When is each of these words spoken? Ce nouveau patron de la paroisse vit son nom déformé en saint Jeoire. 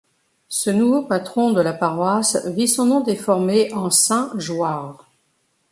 Ce 0.49 0.71
nouveau 0.71 1.03
patron 1.03 1.51
de 1.51 1.61
la 1.61 1.73
paroisse 1.73 2.43
vit 2.47 2.67
son 2.67 2.85
nom 2.85 3.01
déformé 3.01 3.71
en 3.71 3.91
saint 3.91 4.31
Jeoire. 4.35 5.07